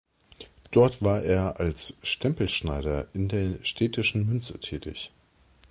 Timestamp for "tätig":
4.59-5.11